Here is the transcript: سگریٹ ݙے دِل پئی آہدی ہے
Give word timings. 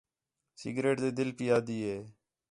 سگریٹ 0.61 0.97
ݙے 1.01 1.09
دِل 1.17 1.29
پئی 1.37 1.45
آہدی 1.55 1.77
ہے 1.87 1.97